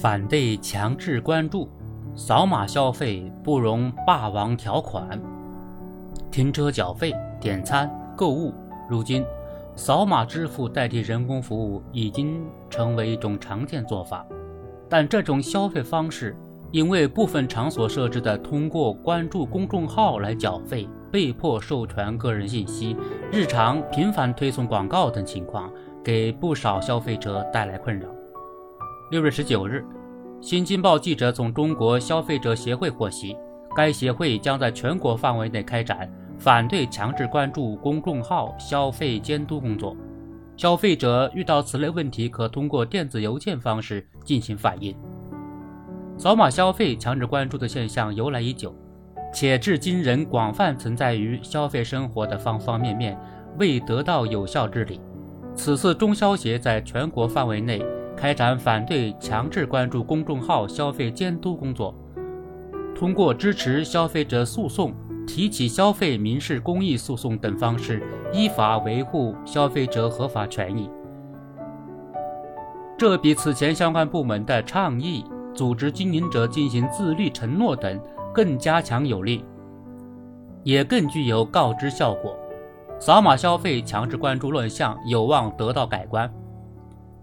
[0.00, 1.68] 反对强制关注，
[2.14, 5.20] 扫码消费不容霸王条款。
[6.30, 8.54] 停车缴费、点餐、购物，
[8.88, 9.24] 如今
[9.74, 14.24] 扫码支付代替人工服务已经成为一种常见做法。
[14.88, 16.36] 但这种消费方式，
[16.70, 22.96] 因为部分场所设置的通过关注公众号来缴费、被迫授权个人信息、
[23.32, 25.68] 日常频繁推送广告等情况，
[26.04, 28.06] 给不少消费者带来困扰。
[29.10, 29.82] 六月十九日，
[30.38, 33.34] 新京报记者从中国消费者协会获悉，
[33.74, 39.96] 该协会将在全国范围内开展反对强制关注公众号消费监督工作。
[40.58, 44.94] 消费者遇到此类问题，可通过电子邮件方式进行反映。
[46.18, 48.74] 扫码消费强制关注的现象由来已久，
[49.32, 53.18] 且至今仍广泛存在于消费生活的方方面面，
[53.58, 55.00] 未得到有效治理。
[55.54, 57.82] 此次中消协在全国范围内
[58.18, 61.94] 开展反对强制关注公众号消费监督工作，
[62.94, 64.92] 通过支持消费者诉讼。
[65.28, 70.88] 提起消费民事公益诉讼等方式，依法维护消费者合法权益。
[72.96, 75.22] 这比此前相关部门的倡议、
[75.54, 78.00] 组织经营者进行自律承诺等
[78.32, 79.44] 更加强有力，
[80.64, 82.34] 也更具有告知效果。
[82.98, 86.32] 扫码消费强制关注乱象有望得到改观。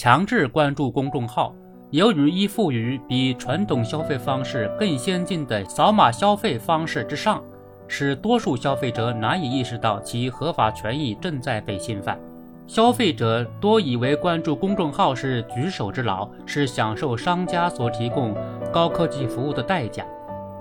[0.00, 1.52] 强制关注公众号，
[1.90, 7.42] 由于依附于比传统消费方式更先进的扫码消费方式之上。
[7.88, 12.16] 使多数消费者难以意识到其合法权益正在被侵犯。
[12.64, 18.36] 消费者多以为关注公众号是举手之劳，是享受商家所提供
[18.72, 20.06] 高科技服务的代价。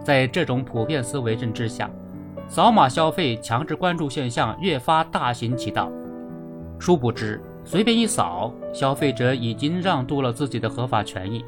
[0.03, 1.87] 在这种普遍思维认知下，
[2.49, 5.91] 扫码消费强制关注现象越发大行其道。
[6.79, 11.43] 殊不知，随便一扫，消费者已经让渡了自己的合法权益。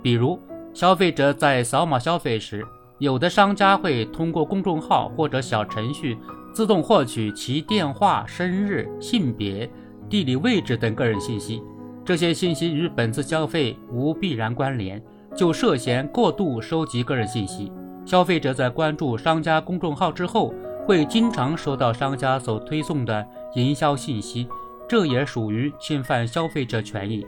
[0.00, 0.40] 比如，
[0.72, 2.66] 消费者在扫码消费时，
[2.96, 6.16] 有的商家会通过公众号或者小程序
[6.54, 9.70] 自动获取其电话、生日、性别、
[10.08, 11.62] 地理位置等个人信息，
[12.06, 15.02] 这些信息与本次消费无必然关联，
[15.36, 17.70] 就涉嫌过度收集个人信息。
[18.06, 20.54] 消费者在关注商家公众号之后，
[20.86, 24.48] 会经常收到商家所推送的营销信息，
[24.90, 27.24] 这也属于侵犯消费者权益。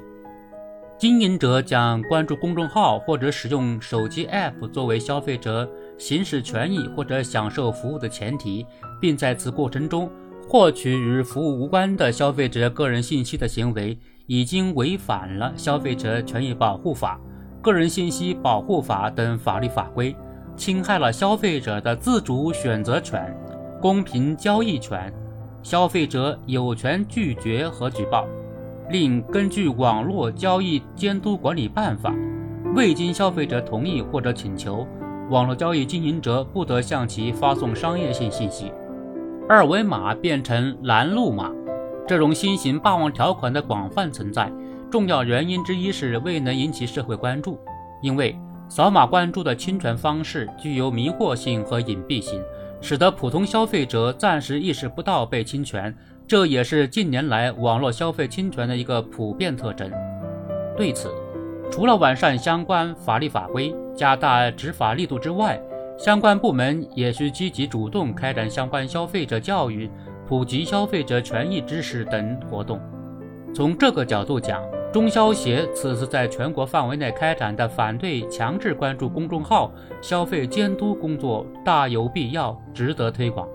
[0.98, 8.66] 经营者将关注公众号或者使用手机 App 作为消费者行使权益或者享受服务的前提，
[9.00, 10.10] 并在此过程中
[10.48, 13.96] 获取与服务无关的消费者个人信息的行为，
[14.26, 17.20] 已经违反了《消费者权益保护法》
[17.62, 20.16] 《个人信息保护法》等法律法规，
[20.56, 23.32] 侵害了消费者的自主选择权、
[23.80, 25.12] 公平交易权。
[25.62, 28.26] 消费者有权拒绝和举报。
[28.90, 32.10] 另根据《网络交易监督管理办法》，
[32.74, 34.86] 未经消费者同意或者请求，
[35.30, 38.72] 网络交易经营者不得向其发送商业性信息。
[39.48, 41.50] 二维码变成拦路码，
[42.06, 44.50] 这种新型霸王条款的广泛存在，
[44.90, 47.58] 重要原因之一是未能引起社会关注，
[48.02, 48.36] 因为
[48.68, 52.40] 扫码关注的侵权方式具有迷惑性和隐蔽性，
[52.82, 55.94] 使得普通消费者暂时意识不到被侵权。
[56.26, 59.90] 这也是近年来网络消费侵权的一个普遍特征。
[60.76, 61.10] 对此，
[61.70, 65.60] 除了完善相关法律法规、加大执法力度之外，
[65.98, 69.90] 相关部门也需积极主动开展相关消费者教育、
[70.26, 72.80] 普及消费者权益知识等活动。
[73.54, 79.72] 从这个角度讲，中消协此次在全国范围内开展的反对强制关注公众号
[80.02, 83.48] 消费监督工作大有必要，值得推广。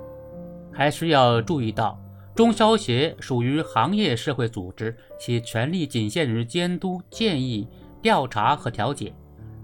[0.73, 1.99] 还需要注意到。
[2.33, 7.67] 中消协属于行业社会组织，其权力仅限于监督、建议、
[8.01, 9.13] 调查和调解。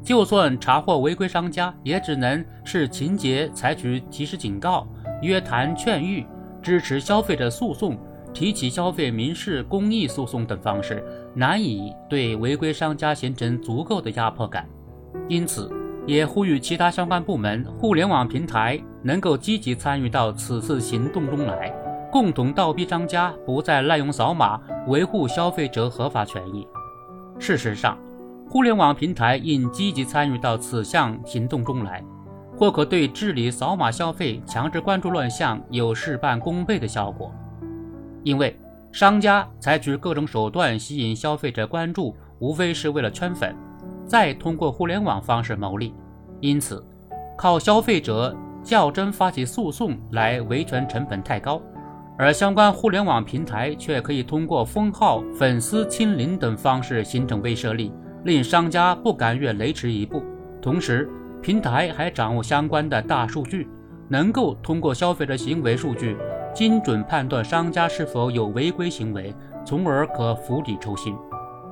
[0.03, 4.87] 就算查获违规商家，也只能视情节采取及时警告、
[5.21, 6.25] 约谈劝喻、
[6.61, 7.97] 支持消费者诉讼、
[8.33, 11.03] 提起消费民事公益诉讼等方式，
[11.35, 14.67] 难以对违规商家形成足够的压迫感。
[15.29, 15.71] 因此，
[16.05, 21.73] 也呼吁其他相关部门、互联网平台能够积极参与到此次行动中来。
[22.11, 26.67] 共同倒逼商家不再滥用扫码，维护消费者合法权益。
[27.39, 27.97] 事实上，
[28.49, 32.03] 互联网平台应积极参与到此项行动中来，
[32.55, 37.33] 或可对治理扫码消费强制关注乱象有事半功倍的效果。
[38.23, 38.55] 因为
[38.91, 43.55] 商家采取各种手段吸引消费者关注，无非是为了圈粉，
[44.05, 45.93] 再通过互联网方式牟利。
[46.39, 46.83] 因此，
[47.37, 51.61] 靠消费者较真发起诉讼来维权成本太高。
[52.15, 57.91] 而相关互联网平台却可以通过封号、粉丝清零等方式形成威慑力，
[58.23, 60.23] 令商家不敢越雷池一步。
[60.61, 61.09] 同时，
[61.41, 63.67] 平台还掌握相关的大数据，
[64.07, 66.15] 能够通过消费者行为数据，
[66.53, 69.33] 精准判断商家是否有违规行为，
[69.65, 71.15] 从而可釜底抽薪。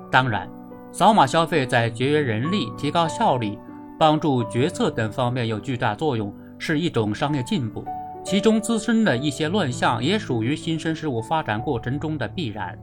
[0.10, 0.50] 当然，
[0.92, 3.58] 扫码消费在节约人力、提高效率、
[4.00, 7.86] 帮助决策等方面有巨大作用，是一种商业进步。
[8.24, 12.78] 其中滋生的一些乱象，也属于新生事物发展过程中的必然。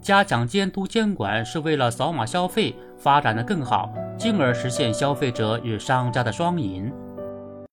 [0.00, 6.90] 加强监督监管，是为了扫码消费发展的更好，进而实现消费者与商家的双赢。